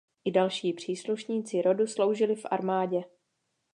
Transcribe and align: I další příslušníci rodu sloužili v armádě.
I 0.25 0.31
další 0.31 0.73
příslušníci 0.73 1.61
rodu 1.61 1.87
sloužili 1.87 2.35
v 2.35 2.45
armádě. 2.51 3.01